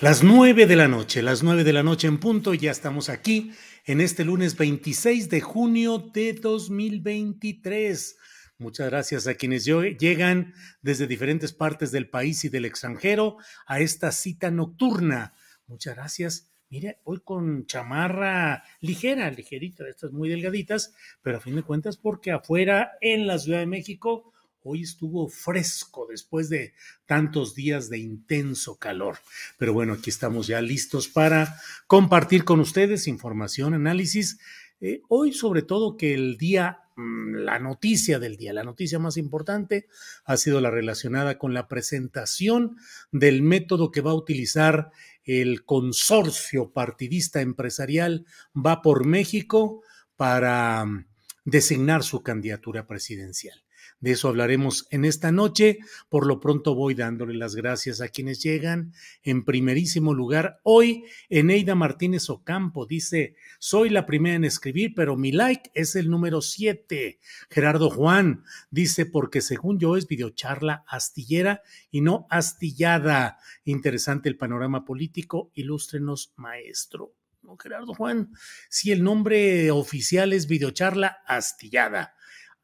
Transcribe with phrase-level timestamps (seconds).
[0.00, 3.52] Las nueve de la noche, las nueve de la noche en punto, ya estamos aquí
[3.84, 8.16] en este lunes 26 de junio de 2023.
[8.56, 14.10] Muchas gracias a quienes llegan desde diferentes partes del país y del extranjero a esta
[14.10, 15.34] cita nocturna.
[15.66, 16.50] Muchas gracias.
[16.70, 22.32] Mire, hoy con chamarra ligera, ligerita, estas muy delgaditas, pero a fin de cuentas porque
[22.32, 24.29] afuera en la Ciudad de México
[24.62, 26.74] Hoy estuvo fresco después de
[27.06, 29.16] tantos días de intenso calor.
[29.56, 34.38] Pero bueno, aquí estamos ya listos para compartir con ustedes información, análisis.
[34.82, 39.16] Eh, hoy sobre todo que el día, mm, la noticia del día, la noticia más
[39.16, 39.88] importante
[40.26, 42.76] ha sido la relacionada con la presentación
[43.12, 44.90] del método que va a utilizar
[45.24, 49.82] el consorcio partidista empresarial Va por México
[50.16, 51.06] para mm,
[51.46, 53.62] designar su candidatura presidencial.
[54.00, 55.78] De eso hablaremos en esta noche.
[56.08, 58.94] Por lo pronto voy dándole las gracias a quienes llegan.
[59.22, 65.32] En primerísimo lugar, hoy, Eneida Martínez Ocampo dice, soy la primera en escribir, pero mi
[65.32, 67.18] like es el número 7.
[67.50, 73.36] Gerardo Juan dice, porque según yo es videocharla astillera y no astillada.
[73.64, 75.50] Interesante el panorama político.
[75.52, 77.12] Ilústrenos, maestro.
[77.42, 78.32] No, Gerardo Juan,
[78.70, 82.14] si el nombre oficial es videocharla astillada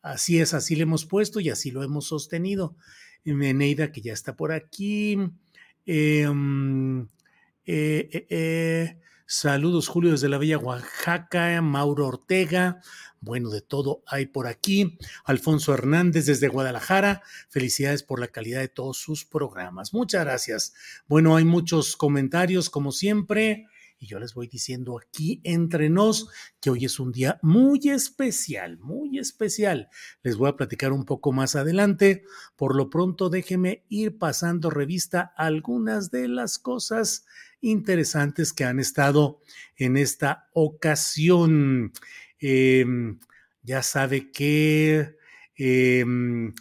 [0.02, 2.76] Así es, así le hemos puesto y así lo hemos sostenido.
[3.34, 5.18] Meneida, que ya está por aquí.
[5.84, 7.02] Em,
[7.64, 11.60] eh, eh, eh, saludos, Julio, desde la Bella Oaxaca.
[11.60, 12.80] Mauro Ortega.
[13.20, 14.98] Bueno, de todo hay por aquí.
[15.24, 17.22] Alfonso Hernández desde Guadalajara.
[17.48, 19.92] Felicidades por la calidad de todos sus programas.
[19.92, 20.74] Muchas gracias.
[21.08, 23.66] Bueno, hay muchos comentarios, como siempre.
[23.98, 26.28] Y yo les voy diciendo aquí entre nos
[26.60, 29.88] que hoy es un día muy especial, muy especial.
[30.22, 32.24] Les voy a platicar un poco más adelante.
[32.56, 37.24] Por lo pronto, déjeme ir pasando revista algunas de las cosas
[37.60, 39.40] interesantes que han estado
[39.76, 41.92] en esta ocasión.
[42.38, 43.18] Em,
[43.62, 45.16] ya sabe que
[45.56, 46.52] em,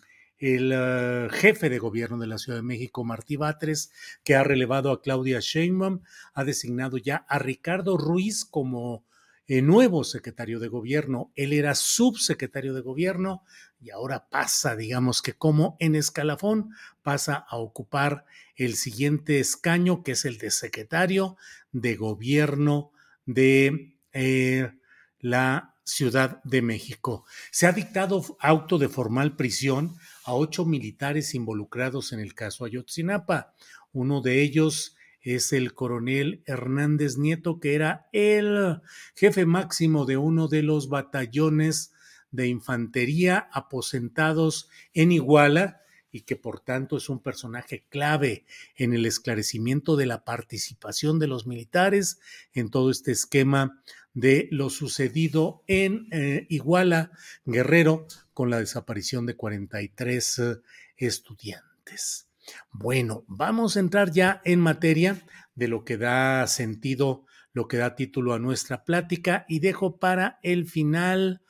[0.53, 3.91] el eh, jefe de gobierno de la Ciudad de México, Martí Batres,
[4.23, 6.01] que ha relevado a Claudia Sheinbaum,
[6.33, 9.03] ha designado ya a Ricardo Ruiz como
[9.47, 11.31] eh, nuevo secretario de gobierno.
[11.35, 13.43] Él era subsecretario de gobierno
[13.79, 16.71] y ahora pasa, digamos que como en escalafón,
[17.03, 21.37] pasa a ocupar el siguiente escaño, que es el de secretario
[21.71, 22.91] de gobierno
[23.25, 24.71] de eh,
[25.19, 27.25] la Ciudad de México.
[27.51, 33.53] Se ha dictado auto de formal prisión a ocho militares involucrados en el caso Ayotzinapa.
[33.93, 38.81] Uno de ellos es el coronel Hernández Nieto, que era el
[39.15, 41.93] jefe máximo de uno de los batallones
[42.31, 45.81] de infantería aposentados en Iguala
[46.11, 48.45] y que por tanto es un personaje clave
[48.75, 52.19] en el esclarecimiento de la participación de los militares
[52.53, 53.81] en todo este esquema
[54.15, 57.11] de lo sucedido en eh, Iguala,
[57.45, 60.55] Guerrero, con la desaparición de 43 eh,
[60.97, 62.27] estudiantes.
[62.71, 65.23] Bueno, vamos a entrar ya en materia
[65.53, 70.39] de lo que da sentido, lo que da título a nuestra plática y dejo para
[70.41, 71.41] el final.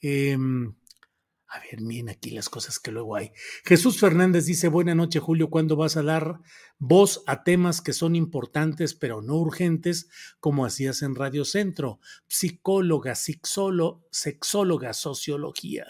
[0.00, 0.74] Em,
[1.52, 3.32] a ver, miren aquí las cosas que luego hay.
[3.62, 6.40] Jesús Fernández dice, buena noche Julio, ¿cuándo vas a dar
[6.78, 10.08] voz a temas que son importantes pero no urgentes
[10.40, 12.00] como hacías en Radio Centro?
[12.26, 15.88] Psicóloga, sexóloga, sociología.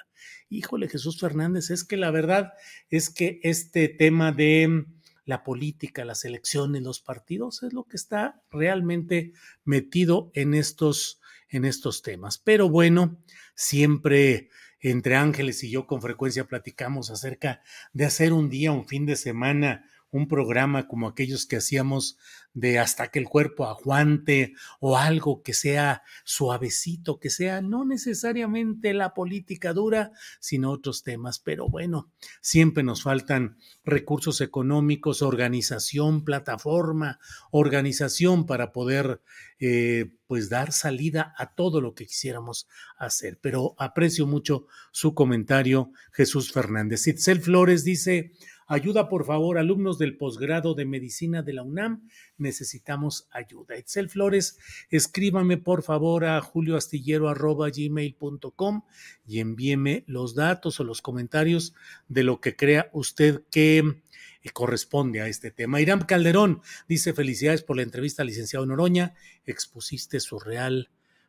[0.48, 2.54] híjole, Jesús Fernández, es que la verdad
[2.90, 4.84] es que este tema de
[5.24, 9.32] la política, las elecciones, los partidos, es lo que está realmente
[9.64, 12.38] metido en estos, en estos temas.
[12.38, 13.22] Pero bueno,
[13.54, 14.50] siempre
[14.82, 17.62] entre Ángeles y yo con frecuencia platicamos acerca
[17.92, 22.18] de hacer un día, un fin de semana, un programa como aquellos que hacíamos
[22.54, 28.92] de hasta que el cuerpo aguante o algo que sea suavecito, que sea no necesariamente
[28.92, 31.38] la política dura, sino otros temas.
[31.38, 32.10] Pero bueno,
[32.42, 37.18] siempre nos faltan recursos económicos, organización, plataforma,
[37.50, 39.22] organización para poder
[39.58, 42.68] eh, pues dar salida a todo lo que quisiéramos
[42.98, 43.38] hacer.
[43.40, 47.06] Pero aprecio mucho su comentario, Jesús Fernández.
[47.06, 48.32] Itzel Flores dice,
[48.72, 52.08] Ayuda, por favor, alumnos del posgrado de medicina de la UNAM.
[52.38, 53.76] Necesitamos ayuda.
[53.76, 54.56] Excel Flores,
[54.88, 58.82] escríbame por favor a julioastillero.gmail.com
[59.26, 61.74] y envíeme los datos o los comentarios
[62.08, 63.94] de lo que crea usted que eh,
[64.54, 65.82] corresponde a este tema.
[65.82, 69.12] Irán Calderón dice felicidades por la entrevista licenciado Noroña.
[69.44, 70.88] Expusiste su real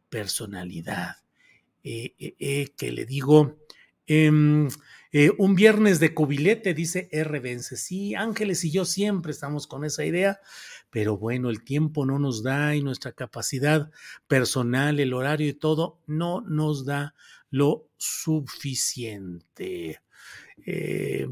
[0.10, 1.18] personalidad.
[1.84, 3.58] Eh, eh, que le digo,
[4.08, 4.70] em,
[5.14, 7.40] eh, un viernes de cubilete, dice R.
[7.40, 7.78] Vence.
[7.78, 10.40] Sí, Ángeles y yo siempre estamos con esa idea,
[10.90, 13.92] pero bueno, el tiempo no nos da y nuestra capacidad
[14.28, 17.14] personal, el horario y todo, no nos da
[17.52, 20.02] lo suficiente.
[20.66, 21.28] Eh,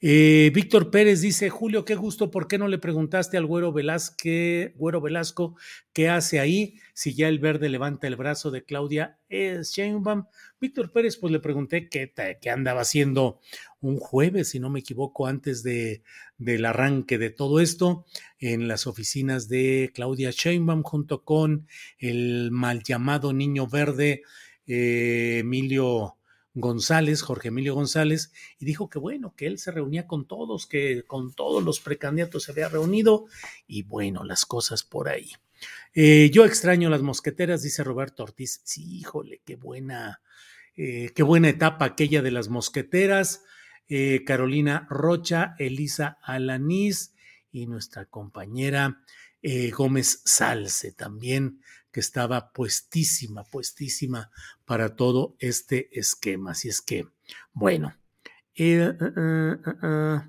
[0.00, 4.74] eh, Víctor Pérez dice, Julio, qué gusto, ¿por qué no le preguntaste al güero, Velázquez,
[4.76, 5.56] güero Velasco
[5.92, 10.26] qué hace ahí si ya el verde levanta el brazo de Claudia Sheinbaum?
[10.60, 13.40] Víctor Pérez, pues le pregunté qué, qué, andaba haciendo
[13.80, 16.02] un jueves, si no me equivoco, antes de,
[16.38, 18.04] del arranque de todo esto,
[18.38, 21.66] en las oficinas de Claudia Sheinbaum junto con
[21.98, 24.22] el mal llamado niño verde
[24.66, 26.15] eh, Emilio
[26.56, 31.04] González, Jorge Emilio González, y dijo que bueno, que él se reunía con todos, que
[31.06, 33.26] con todos los precandidatos se había reunido,
[33.66, 35.32] y bueno, las cosas por ahí.
[35.94, 38.62] Eh, yo extraño las mosqueteras, dice Roberto Ortiz.
[38.64, 40.20] Sí, híjole, qué buena,
[40.76, 43.44] eh, qué buena etapa aquella de las mosqueteras.
[43.88, 47.14] Eh, Carolina Rocha, Elisa Alanís
[47.52, 49.02] y nuestra compañera
[49.72, 51.60] Gómez Salce también
[51.96, 54.30] que estaba puestísima, puestísima
[54.66, 56.50] para todo este esquema.
[56.50, 57.06] Así es que,
[57.54, 57.96] bueno.
[58.54, 60.20] Eh, eh, eh,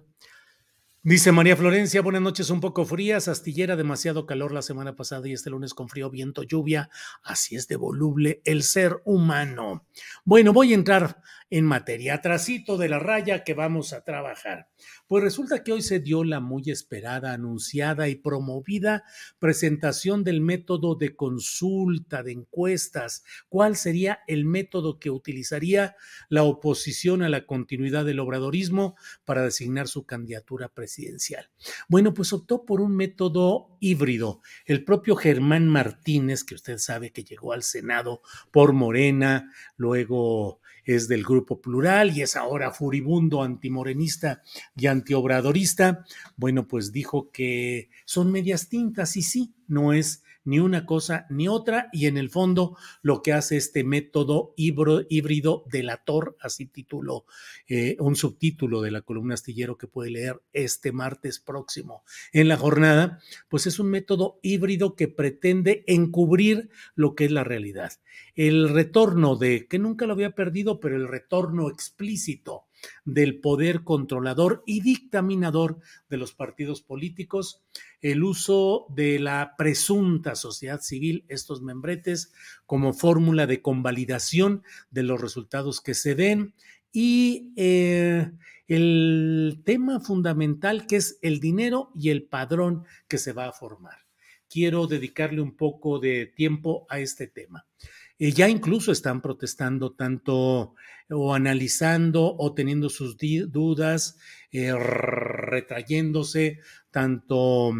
[1.07, 5.31] Dice María Florencia, buenas noches, un poco frías, astillera, demasiado calor la semana pasada y
[5.31, 6.89] este lunes con frío, viento, lluvia,
[7.23, 9.85] así es de voluble el ser humano.
[10.25, 14.69] Bueno, voy a entrar en materia, trasito de la raya que vamos a trabajar.
[15.07, 19.03] Pues resulta que hoy se dio la muy esperada, anunciada y promovida
[19.39, 23.23] presentación del método de consulta, de encuestas.
[23.47, 25.95] ¿Cuál sería el método que utilizaría
[26.29, 31.49] la oposición a la continuidad del obradorismo para designar su candidatura presidencial?
[31.87, 34.41] Bueno, pues optó por un método híbrido.
[34.65, 38.21] El propio Germán Martínez, que usted sabe que llegó al Senado
[38.51, 44.41] por Morena, luego es del Grupo Plural y es ahora furibundo antimorenista
[44.75, 46.05] y antiobradorista,
[46.35, 51.49] bueno, pues dijo que son medias tintas y sí, no es ni una cosa ni
[51.49, 57.25] otra, y en el fondo lo que hace este método híbrido delator, así titulo,
[57.67, 62.55] eh, un subtítulo de la columna astillero que puede leer este martes próximo en la
[62.55, 63.19] jornada,
[63.49, 67.91] pues es un método híbrido que pretende encubrir lo que es la realidad.
[68.33, 72.66] El retorno de, que nunca lo había perdido, pero el retorno explícito
[73.05, 75.79] del poder controlador y dictaminador
[76.09, 77.63] de los partidos políticos,
[78.01, 82.33] el uso de la presunta sociedad civil, estos membretes,
[82.65, 86.53] como fórmula de convalidación de los resultados que se den
[86.91, 88.31] y eh,
[88.67, 94.06] el tema fundamental que es el dinero y el padrón que se va a formar.
[94.49, 97.65] Quiero dedicarle un poco de tiempo a este tema.
[98.19, 100.73] Eh, ya incluso están protestando tanto
[101.09, 104.17] o analizando o teniendo sus dudas,
[104.51, 107.71] eh, retrayéndose tanto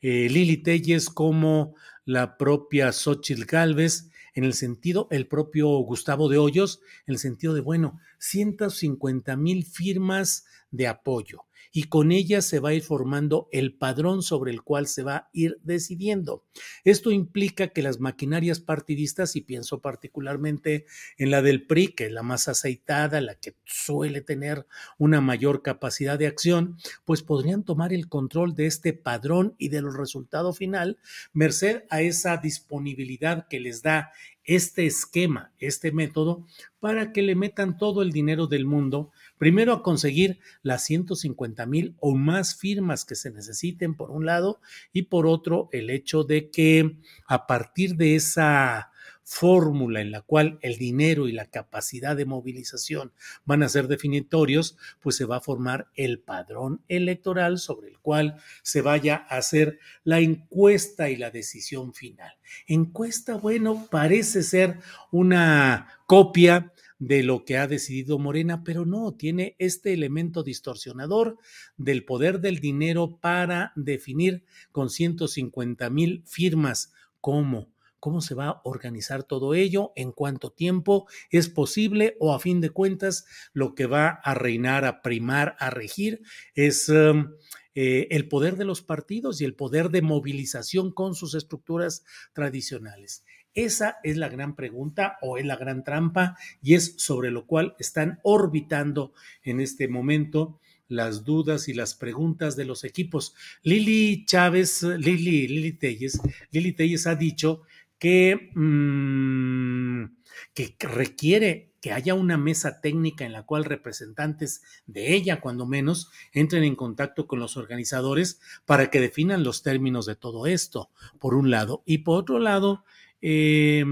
[0.00, 6.38] eh, Lili Telles como la propia Xochitl Galvez, en el sentido, el propio Gustavo de
[6.38, 11.45] Hoyos, en el sentido de, bueno, 150 mil firmas de apoyo.
[11.76, 15.16] Y con ella se va a ir formando el padrón sobre el cual se va
[15.16, 16.42] a ir decidiendo.
[16.84, 20.86] Esto implica que las maquinarias partidistas, y pienso particularmente
[21.18, 24.66] en la del PRI, que es la más aceitada, la que suele tener
[24.96, 29.92] una mayor capacidad de acción, pues podrían tomar el control de este padrón y del
[29.92, 30.96] resultado final,
[31.34, 34.12] merced a esa disponibilidad que les da
[34.46, 36.46] este esquema, este método,
[36.78, 41.96] para que le metan todo el dinero del mundo, primero a conseguir las 150 mil
[42.00, 44.60] o más firmas que se necesiten por un lado
[44.92, 48.90] y por otro el hecho de que a partir de esa
[49.26, 53.12] fórmula en la cual el dinero y la capacidad de movilización
[53.44, 58.40] van a ser definitorios, pues se va a formar el padrón electoral sobre el cual
[58.62, 62.36] se vaya a hacer la encuesta y la decisión final.
[62.68, 64.78] Encuesta, bueno, parece ser
[65.10, 71.38] una copia de lo que ha decidido Morena, pero no, tiene este elemento distorsionador
[71.76, 77.68] del poder del dinero para definir con 150 mil firmas cómo
[78.06, 82.60] cómo se va a organizar todo ello, en cuánto tiempo es posible o a fin
[82.60, 86.22] de cuentas lo que va a reinar, a primar, a regir
[86.54, 87.32] es em,
[87.74, 93.24] eh, el poder de los partidos y el poder de movilización con sus estructuras tradicionales.
[93.56, 97.74] Esa es la gran pregunta o es la gran trampa y es sobre lo cual
[97.78, 103.34] están orbitando en este momento las dudas y las preguntas de los equipos.
[103.62, 106.20] Lili Chávez, Lili, Lili Telles,
[106.50, 107.62] Lili Telles ha dicho
[107.98, 110.04] que, mm,
[110.52, 116.10] que requiere que haya una mesa técnica en la cual representantes de ella, cuando menos,
[116.32, 121.34] entren en contacto con los organizadores para que definan los términos de todo esto, por
[121.34, 121.82] un lado.
[121.86, 122.84] Y por otro lado,
[123.28, 123.84] eh,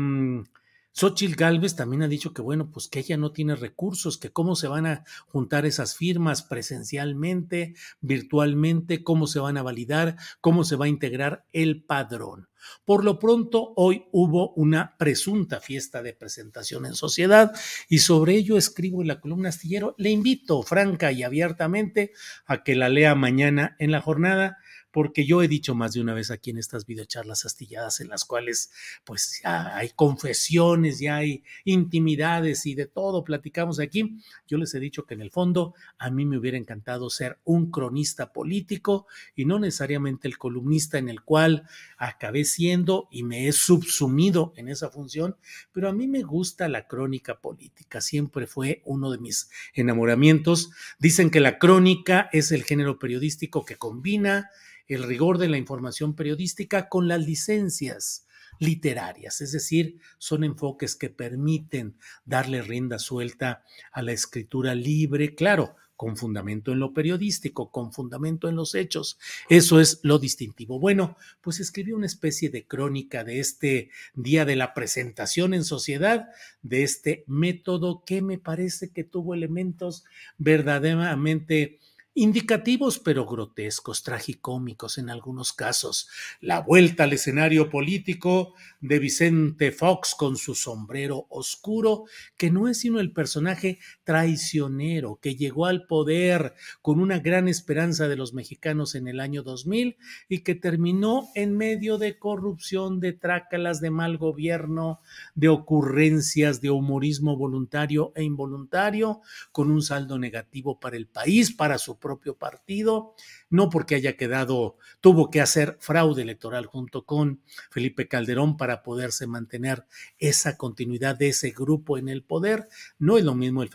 [0.96, 4.54] Xochitl Galvez también ha dicho que, bueno, pues que ella no tiene recursos, que cómo
[4.54, 10.76] se van a juntar esas firmas presencialmente, virtualmente, cómo se van a validar, cómo se
[10.76, 12.48] va a integrar el padrón.
[12.84, 17.52] Por lo pronto, hoy hubo una presunta fiesta de presentación en sociedad
[17.88, 19.96] y sobre ello escribo en la columna astillero.
[19.98, 22.12] Le invito franca y abiertamente
[22.46, 24.58] a que la lea mañana en la jornada
[24.94, 28.24] porque yo he dicho más de una vez aquí en estas videocharlas astilladas en las
[28.24, 28.70] cuales
[29.02, 34.18] pues ya hay confesiones, ya hay intimidades y de todo platicamos aquí.
[34.46, 37.72] Yo les he dicho que en el fondo a mí me hubiera encantado ser un
[37.72, 43.52] cronista político y no necesariamente el columnista en el cual acabé siendo y me he
[43.52, 45.36] subsumido en esa función,
[45.72, 50.70] pero a mí me gusta la crónica política, siempre fue uno de mis enamoramientos.
[51.00, 54.50] Dicen que la crónica es el género periodístico que combina
[54.88, 58.26] el rigor de la información periodística con las licencias
[58.58, 65.74] literarias, es decir, son enfoques que permiten darle rienda suelta a la escritura libre, claro,
[65.96, 69.18] con fundamento en lo periodístico, con fundamento en los hechos.
[69.48, 70.78] Eso es lo distintivo.
[70.78, 76.28] Bueno, pues escribí una especie de crónica de este día de la presentación en sociedad,
[76.62, 80.04] de este método que me parece que tuvo elementos
[80.36, 81.78] verdaderamente
[82.14, 86.08] indicativos pero grotescos, tragicómicos en algunos casos.
[86.40, 92.04] La vuelta al escenario político de Vicente Fox con su sombrero oscuro,
[92.36, 98.08] que no es sino el personaje traicionero que llegó al poder con una gran esperanza
[98.08, 99.96] de los mexicanos en el año 2000
[100.28, 105.00] y que terminó en medio de corrupción, de trácalas, de mal gobierno,
[105.34, 111.78] de ocurrencias, de humorismo voluntario e involuntario, con un saldo negativo para el país, para
[111.78, 113.14] su propio partido,
[113.48, 119.26] no porque haya quedado, tuvo que hacer fraude electoral junto con Felipe Calderón para poderse
[119.26, 119.86] mantener
[120.18, 122.68] esa continuidad de ese grupo en el poder.
[122.98, 123.70] No es lo mismo el,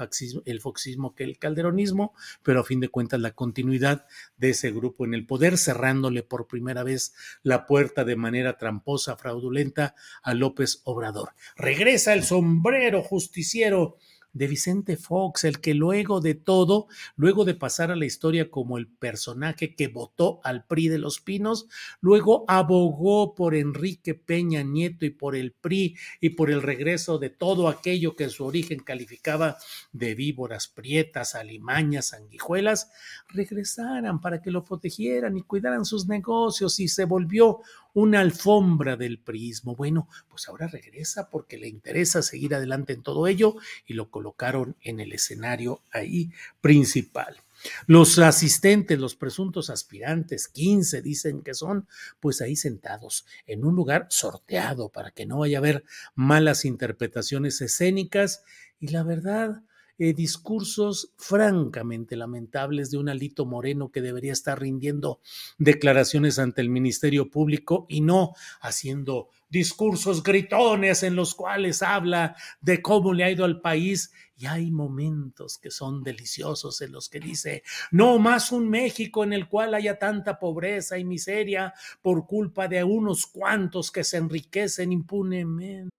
[0.45, 4.05] el foxismo que el calderonismo, pero a fin de cuentas la continuidad
[4.37, 9.17] de ese grupo en el poder, cerrándole por primera vez la puerta de manera tramposa,
[9.17, 11.33] fraudulenta a López Obrador.
[11.55, 13.97] Regresa el sombrero justiciero
[14.33, 18.77] de Vicente Fox, el que luego de todo, luego de pasar a la historia como
[18.77, 21.67] el personaje que votó al PRI de los Pinos,
[22.01, 27.29] luego abogó por Enrique Peña Nieto y por el PRI y por el regreso de
[27.29, 29.57] todo aquello que en su origen calificaba
[29.91, 32.91] de víboras prietas, alimañas, sanguijuelas,
[33.29, 37.59] regresaran para que lo protegieran y cuidaran sus negocios y se volvió
[37.99, 39.75] una alfombra del prismo.
[39.75, 44.75] Bueno, pues ahora regresa porque le interesa seguir adelante en todo ello y lo colocaron
[44.81, 47.43] en el escenario ahí principal.
[47.87, 51.87] Los asistentes, los presuntos aspirantes, 15 dicen que son,
[52.19, 55.83] pues ahí sentados en un lugar sorteado para que no vaya a haber
[56.15, 58.43] malas interpretaciones escénicas
[58.79, 59.63] y la verdad,
[59.99, 65.19] eh, discursos francamente lamentables de un Alito Moreno que debería estar rindiendo
[65.57, 72.81] declaraciones ante el Ministerio Público y no haciendo discursos gritones en los cuales habla de
[72.81, 77.19] cómo le ha ido al país y hay momentos que son deliciosos en los que
[77.19, 82.69] dice, no más un México en el cual haya tanta pobreza y miseria por culpa
[82.69, 85.98] de unos cuantos que se enriquecen impunemente.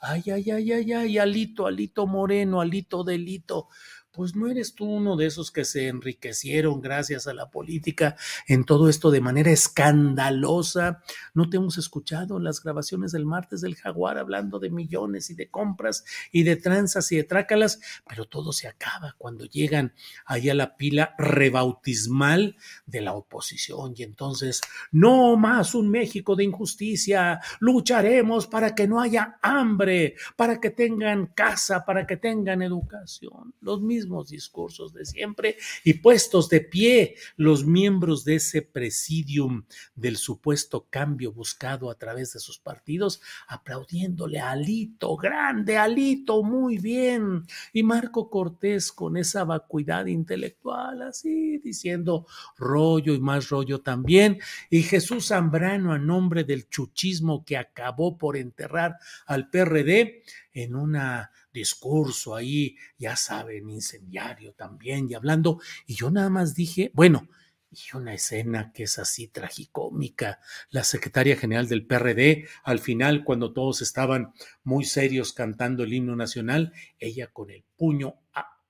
[0.00, 3.68] Ay, ay, ay, ay, ay, Alito, Alito Moreno, Alito Delito.
[4.12, 8.64] Pues no eres tú uno de esos que se enriquecieron gracias a la política en
[8.64, 11.02] todo esto de manera escandalosa.
[11.34, 15.48] No te hemos escuchado las grabaciones del martes del jaguar hablando de millones y de
[15.48, 19.94] compras y de tranzas y de trácalas, pero todo se acaba cuando llegan
[20.26, 26.44] ahí a la pila rebautismal de la oposición y entonces no más un México de
[26.44, 33.54] injusticia, lucharemos para que no haya hambre, para que tengan casa, para que tengan educación.
[33.60, 33.80] Los
[34.28, 39.64] discursos de siempre y puestos de pie los miembros de ese presidium
[39.94, 46.78] del supuesto cambio buscado a través de sus partidos, aplaudiéndole a Alito, grande Alito, muy
[46.78, 47.44] bien.
[47.72, 52.26] Y Marco Cortés con esa vacuidad intelectual, así diciendo
[52.56, 54.38] rollo y más rollo también.
[54.70, 61.30] Y Jesús Zambrano a nombre del chuchismo que acabó por enterrar al PRD en una
[61.52, 67.28] discurso ahí, ya saben, incendiario también, y hablando, y yo nada más dije, bueno,
[67.70, 70.40] y una escena que es así tragicómica.
[70.70, 74.32] La secretaria general del PRD, al final, cuando todos estaban
[74.64, 78.16] muy serios cantando el himno nacional, ella con el puño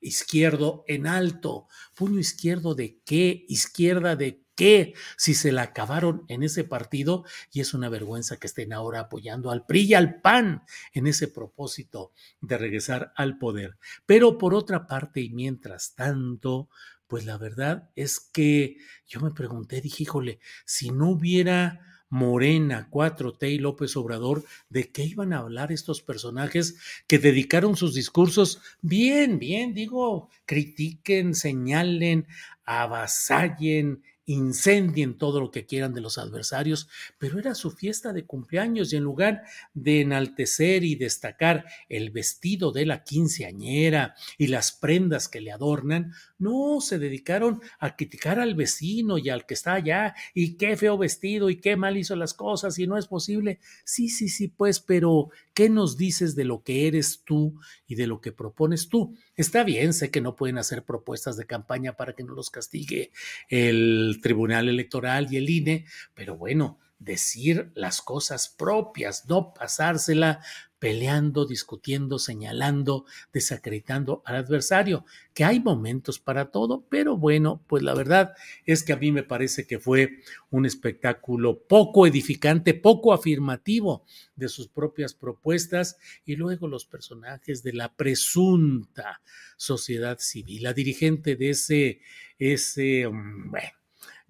[0.01, 1.66] izquierdo en alto.
[1.95, 3.45] ¿Puño izquierdo de qué?
[3.49, 4.45] ¿Izquierda de
[5.16, 9.51] Si se la acabaron en ese partido y es una vergüenza que estén ahora apoyando
[9.51, 13.79] al PRI y al PAN en ese propósito de regresar al poder.
[14.05, 16.68] Pero por otra parte, y mientras tanto,
[17.07, 23.53] pues la verdad es que yo me pregunté, dije, híjole, si no hubiera Morena, 4T
[23.53, 28.61] y López Obrador, ¿de qué iban a hablar estos personajes que dedicaron sus discursos?
[28.83, 32.27] Bien, bien, digo, critiquen, señalen,
[32.64, 36.88] avasallen, incendien todo lo que quieran de los adversarios,
[37.19, 39.43] pero era su fiesta de cumpleaños y en lugar
[39.75, 46.12] de enaltecer y destacar el vestido de la quinceañera y las prendas que le adornan,
[46.40, 50.98] no, se dedicaron a criticar al vecino y al que está allá y qué feo
[50.98, 53.61] vestido y qué mal hizo las cosas y no es posible.
[53.85, 58.07] Sí, sí, sí, pues, pero ¿qué nos dices de lo que eres tú y de
[58.07, 59.14] lo que propones tú?
[59.37, 63.12] Está bien, sé que no pueden hacer propuestas de campaña para que no los castigue
[63.48, 70.40] el Tribunal Electoral y el INE, pero bueno, decir las cosas propias, no pasársela
[70.81, 77.95] peleando, discutiendo, señalando, desacreditando al adversario, que hay momentos para todo, pero bueno, pues la
[77.95, 78.33] verdad
[78.64, 84.49] es que a mí me parece que fue un espectáculo poco edificante, poco afirmativo de
[84.49, 89.21] sus propias propuestas y luego los personajes de la presunta
[89.59, 92.01] sociedad civil, la dirigente de ese,
[92.38, 93.53] ese, mm,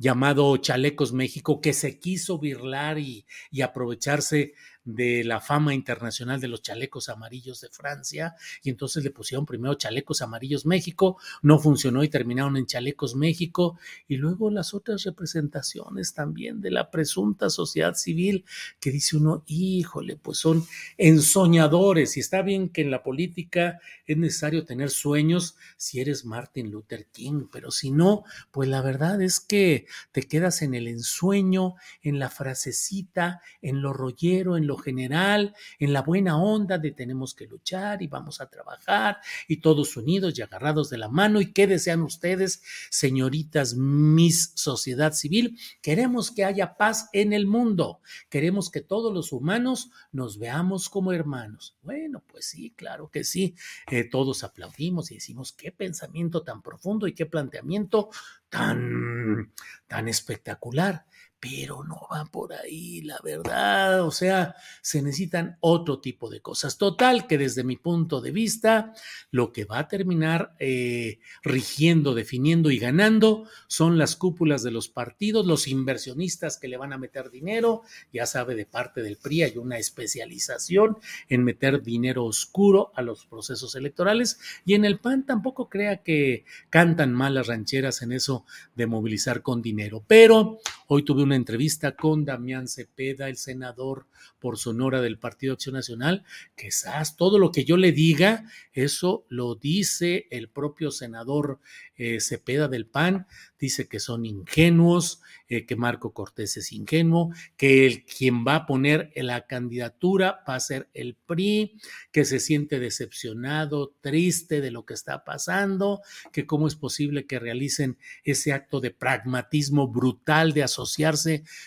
[0.01, 4.55] llamado Chalecos México, que se quiso birlar y, y aprovecharse
[4.94, 9.74] de la fama internacional de los chalecos amarillos de Francia y entonces le pusieron primero
[9.74, 16.14] chalecos amarillos México, no funcionó y terminaron en chalecos México y luego las otras representaciones
[16.14, 18.44] también de la presunta sociedad civil
[18.81, 20.64] que dice uno, híjole, pues son
[20.96, 26.70] ensoñadores y está bien que en la política es necesario tener sueños si eres Martin
[26.70, 31.74] Luther King, pero si no, pues la verdad es que te quedas en el ensueño,
[32.03, 37.35] en la frasecita, en lo rollero, en lo general, en la buena onda de tenemos
[37.35, 41.40] que luchar y vamos a trabajar y todos unidos y agarrados de la mano.
[41.40, 45.59] ¿Y qué desean ustedes, señoritas, mis sociedad civil?
[45.83, 48.01] Queremos que haya paz en el mundo.
[48.29, 51.77] Queremos que todos los humanos nos veamos como hermanos.
[51.83, 53.55] Bueno, pues sí, claro que sí.
[53.90, 58.11] Eh, todos aplaudimos y decimos qué pensamiento tan profundo y qué planteamiento
[58.49, 59.53] tan,
[59.87, 61.05] tan espectacular
[61.40, 64.05] pero no va por ahí, la verdad.
[64.05, 66.76] O sea, se necesitan otro tipo de cosas.
[66.76, 68.92] Total, que desde mi punto de vista,
[69.31, 74.88] lo que va a terminar eh, rigiendo, definiendo y ganando son las cúpulas de los
[74.88, 77.83] partidos, los inversionistas que le van a meter dinero.
[78.12, 80.98] Ya sabe, de parte del PRI hay una especialización
[81.29, 84.38] en meter dinero oscuro a los procesos electorales.
[84.66, 89.40] Y en el PAN tampoco crea que cantan mal las rancheras en eso de movilizar
[89.40, 90.05] con dinero.
[90.07, 94.09] Pero hoy tuve un una entrevista con Damián Cepeda, el senador
[94.40, 96.25] por Sonora del Partido Acción Nacional,
[96.57, 101.61] quizás todo lo que yo le diga, eso lo dice el propio senador
[101.95, 103.29] eh, Cepeda del PAN,
[103.61, 108.66] dice que son ingenuos, eh, que Marco Cortés es ingenuo, que el, quien va a
[108.66, 111.77] poner la candidatura va a ser el PRI,
[112.11, 116.01] que se siente decepcionado, triste de lo que está pasando,
[116.33, 121.20] que cómo es posible que realicen ese acto de pragmatismo brutal de asociarse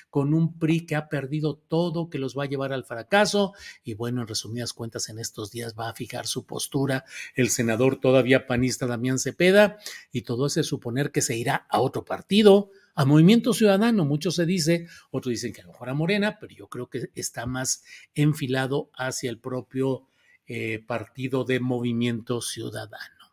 [0.10, 3.54] con un PRI que ha perdido todo, que los va a llevar al fracaso.
[3.84, 7.04] Y bueno, en resumidas cuentas, en estos días va a fijar su postura
[7.36, 9.78] el senador todavía panista Damián Cepeda
[10.12, 14.06] y todo hace suponer que se irá a otro partido, a Movimiento Ciudadano.
[14.06, 17.10] Mucho se dice, otros dicen que a lo mejor a Morena, pero yo creo que
[17.16, 20.08] está más enfilado hacia el propio
[20.48, 23.24] eh, partido de Movimiento Ciudadano.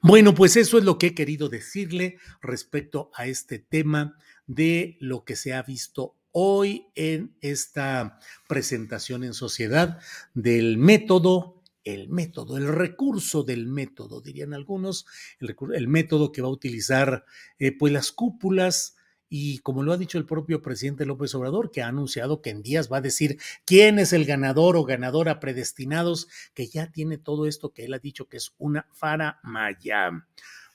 [0.00, 4.16] Bueno, pues eso es lo que he querido decirle respecto a este tema
[4.50, 10.00] de lo que se ha visto hoy en esta presentación en sociedad
[10.34, 15.06] del método el método, el recurso del método, dirían algunos,
[15.38, 17.24] el, método que va a utilizar
[17.58, 18.96] eh, pues las cúpulas
[19.30, 22.62] y como lo ha dicho el propio presidente López Obrador, que ha anunciado que en
[22.62, 27.46] días va a decir quién es el ganador o ganadora predestinados, que ya tiene todo
[27.46, 30.26] esto que él ha dicho que es una faramaya.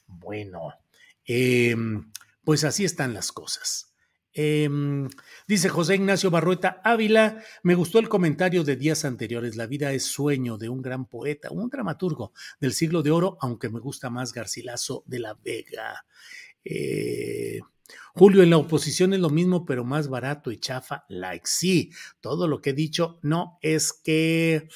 [0.08, 0.74] Bueno,
[1.26, 2.10] em,
[2.46, 3.96] pues así están las cosas.
[4.38, 5.08] Em,
[5.48, 10.04] dice José Ignacio Barrueta Ávila, me gustó el comentario de días anteriores, la vida es
[10.04, 14.34] sueño de un gran poeta, un dramaturgo del siglo de oro, aunque me gusta más
[14.34, 16.06] Garcilaso de la Vega.
[16.66, 17.62] Eh,
[18.14, 21.92] Julio, en la oposición es lo mismo, pero más barato y chafa, like sí.
[22.20, 24.68] Todo lo que he dicho no es que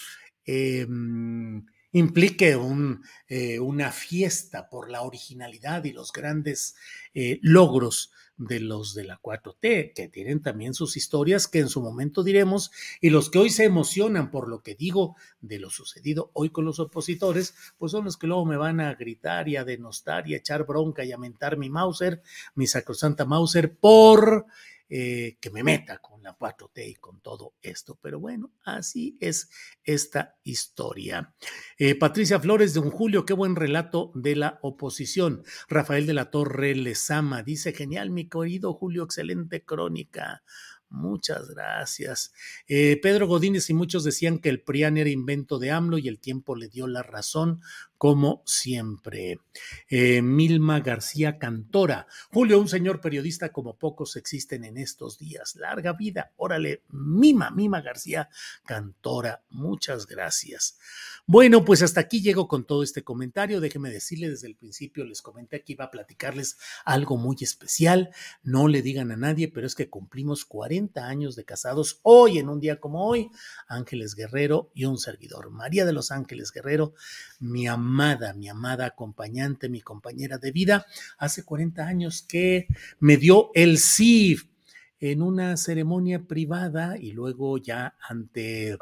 [0.45, 6.75] em, implique un, eh, una fiesta por la originalidad y los grandes
[7.13, 11.81] eh, logros de los de la 4T, que tienen también sus historias que en su
[11.81, 12.71] momento diremos,
[13.01, 16.63] y los que hoy se emocionan por lo que digo de lo sucedido hoy con
[16.63, 20.35] los opositores, pues son los que luego me van a gritar y a denostar y
[20.35, 22.21] a echar bronca y a mentar mi Mauser,
[22.55, 24.45] mi sacrosanta Mauser, por
[24.89, 27.99] eh, que me meta con la 4T y con todo esto.
[28.01, 29.49] Pero bueno, así es
[29.83, 31.33] esta historia.
[31.77, 35.43] Eh, Patricia Flores de un Julio, qué buen relato de la oposición.
[35.67, 40.41] Rafael de la Torre Lezama dice, genial, mi querido Julio, excelente crónica.
[40.89, 42.33] Muchas gracias.
[42.67, 46.19] Eh, Pedro Godínez y muchos decían que el PRIAN era invento de AMLO y el
[46.19, 47.61] tiempo le dio la razón
[47.99, 49.41] como siempre.
[49.89, 52.07] Eh, Milma García Cantora.
[52.31, 55.57] Julio, un señor periodista como pocos existen en estos días.
[55.57, 56.31] Larga vida.
[56.37, 58.29] Órale, Mima, Mima García
[58.65, 59.43] Cantora.
[59.49, 60.79] Muchas gracias.
[61.25, 63.59] Bueno, pues hasta aquí llego con todo este comentario.
[63.59, 68.11] Déjeme decirle desde el principio, les comenté que iba a platicarles algo muy especial.
[68.43, 72.47] No le digan a nadie, pero es que cumplimos 40 años de casados hoy, en
[72.47, 73.29] un día como hoy.
[73.67, 75.51] Ángeles Guerrero y un servidor.
[75.51, 76.93] María de los Ángeles Guerrero,
[77.41, 80.85] mi amor amada, mi amada acompañante, mi compañera de vida,
[81.17, 82.67] hace 40 años que
[82.99, 84.37] me dio el sí
[84.99, 88.77] en una ceremonia privada y luego ya ante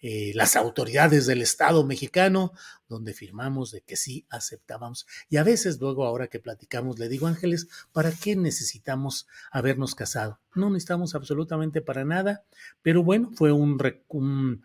[0.00, 2.52] eh, las autoridades del Estado mexicano,
[2.88, 5.06] donde firmamos de que sí aceptábamos.
[5.28, 10.38] Y a veces luego, ahora que platicamos, le digo, Ángeles, ¿para qué necesitamos habernos casado?
[10.54, 12.44] No necesitamos absolutamente para nada,
[12.82, 14.62] pero bueno, fue un, un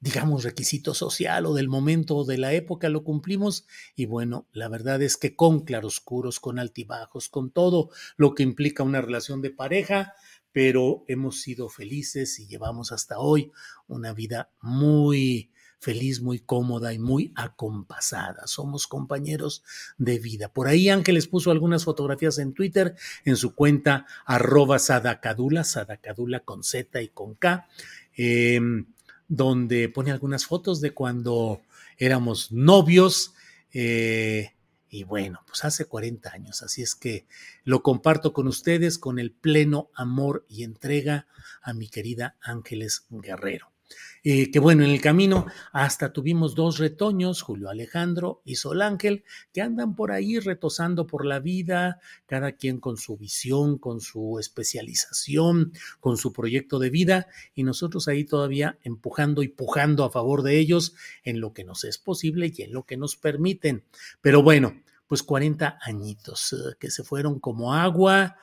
[0.00, 3.66] digamos, requisito social o del momento o de la época, lo cumplimos.
[3.94, 8.82] Y bueno, la verdad es que con claroscuros, con altibajos, con todo lo que implica
[8.82, 10.14] una relación de pareja,
[10.52, 13.52] pero hemos sido felices y llevamos hasta hoy
[13.88, 18.46] una vida muy feliz, muy cómoda y muy acompasada.
[18.46, 19.62] Somos compañeros
[19.98, 20.48] de vida.
[20.48, 26.64] Por ahí Ángeles puso algunas fotografías en Twitter, en su cuenta arroba sadacadula, sadacadula con
[26.64, 27.68] Z y con K
[28.16, 28.86] em,
[29.28, 31.62] donde pone algunas fotos de cuando
[31.98, 33.34] éramos novios.
[33.72, 34.52] Eh,
[34.88, 37.26] y bueno, pues hace 40 años, así es que
[37.64, 41.26] lo comparto con ustedes con el pleno amor y entrega
[41.60, 43.75] a mi querida Ángeles Guerrero.
[44.28, 49.22] Eh, que bueno, en el camino hasta tuvimos dos retoños, Julio Alejandro y Sol Ángel,
[49.52, 54.38] que andan por ahí retosando por la vida, cada quien con su visión, con su
[54.40, 60.42] especialización, con su proyecto de vida, y nosotros ahí todavía empujando y pujando a favor
[60.42, 63.84] de ellos en lo que nos es posible y en lo que nos permiten.
[64.20, 68.36] Pero bueno, pues 40 añitos eh, que se fueron como agua.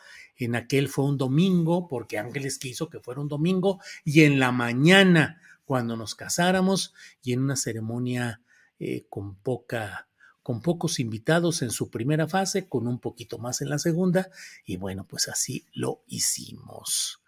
[0.45, 4.51] En aquel fue un domingo, porque Ángeles quiso que fuera un domingo, y en la
[4.51, 8.41] mañana cuando nos casáramos y en una ceremonia
[8.79, 10.07] eh, con poca
[10.43, 14.29] con pocos invitados en su primera fase, con un poquito más en la segunda,
[14.65, 17.23] y bueno, pues así lo hicimos.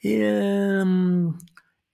[0.00, 1.28] Em,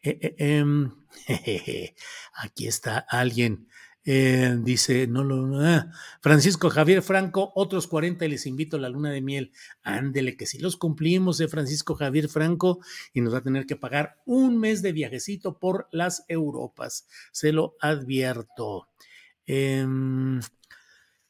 [0.05, 0.90] eh, eh, em,
[2.35, 3.66] aquí está alguien
[4.04, 5.60] eh, dice, no lo.
[5.60, 9.52] Ah, Francisco Javier Franco, otros 40 y les invito a la luna de miel.
[9.82, 12.80] Ándele, que si los cumplimos de Francisco Javier Franco
[13.12, 17.06] y nos va a tener que pagar un mes de viajecito por las Europas.
[17.30, 18.88] Se lo advierto.
[19.46, 19.86] Eh,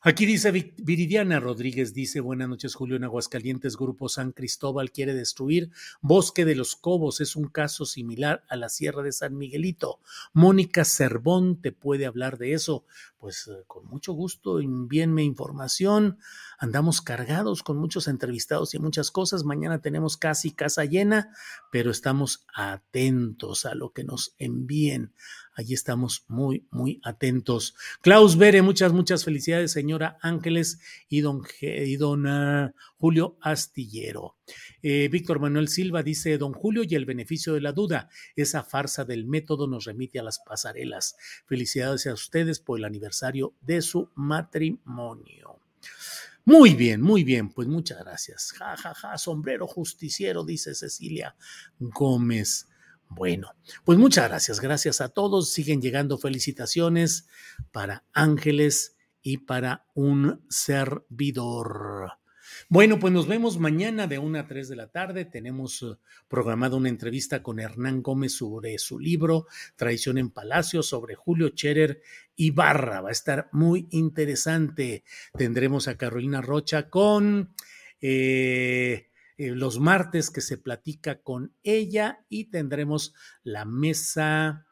[0.04, 5.70] Aquí dice Viridiana Rodríguez, dice, buenas noches Julio, en Aguascalientes, Grupo San Cristóbal quiere destruir
[6.00, 10.00] Bosque de los Cobos, es un caso similar a la Sierra de San Miguelito.
[10.32, 12.84] Mónica Cervón te puede hablar de eso.
[13.16, 16.18] Pues eh, con mucho gusto, envíenme información.
[16.62, 19.42] Andamos cargados con muchos entrevistados y muchas cosas.
[19.42, 21.34] Mañana tenemos casi casa llena,
[21.72, 25.12] pero estamos atentos a lo que nos envíen.
[25.54, 27.74] Allí estamos muy, muy atentos.
[28.00, 31.98] Klaus Bere, muchas, muchas felicidades, señora Ángeles y don, y
[32.96, 34.36] Julio Astillero.
[34.82, 39.04] Eh, Víctor Manuel Silva dice, don Julio y el beneficio de la duda, esa farsa
[39.04, 41.16] del método nos remite a las pasarelas.
[41.44, 45.61] Felicidades a ustedes por el aniversario de su matrimonio.
[46.44, 48.52] Muy bien, muy bien, pues muchas gracias.
[48.52, 51.36] Ja, ja, ja, sombrero justiciero, dice Cecilia
[51.78, 52.68] Gómez.
[53.08, 55.52] Bueno, pues muchas gracias, gracias a todos.
[55.52, 57.26] Siguen llegando felicitaciones
[57.70, 62.21] para Ángeles y para un servidor.
[62.68, 65.24] Bueno, pues nos vemos mañana de 1 a 3 de la tarde.
[65.24, 71.14] Tenemos uh, programada una entrevista con Hernán Gómez sobre su libro Traición en Palacio, sobre
[71.14, 72.02] Julio Cherer
[72.36, 73.00] y Barra.
[73.00, 75.04] Va a estar muy interesante.
[75.36, 77.54] Tendremos a Carolina Rocha con...
[78.00, 84.66] Eh, eh, los martes que se platica con ella y tendremos la mesa,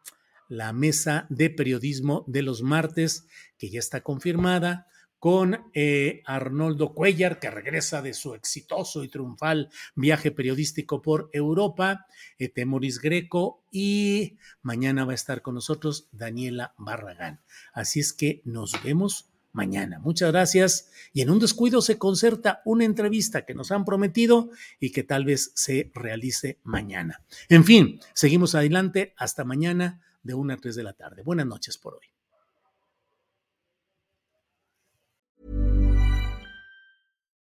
[0.48, 4.86] la mesa de periodismo de los martes que ya está confirmada
[5.20, 12.06] con eh, Arnoldo Cuellar, que regresa de su exitoso y triunfal viaje periodístico por Europa,
[12.38, 17.40] eh, Temoris Greco, y mañana va a estar con nosotros Daniela Barragán.
[17.74, 19.98] Así es que nos vemos mañana.
[19.98, 20.90] Muchas gracias.
[21.12, 25.26] Y en un descuido se concerta una entrevista que nos han prometido y que tal
[25.26, 27.22] vez se realice mañana.
[27.50, 31.22] En fin, seguimos adelante hasta mañana de 1 a 3 de la tarde.
[31.22, 32.19] Buenas noches por hoy.